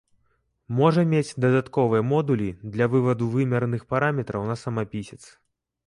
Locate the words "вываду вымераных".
2.97-3.81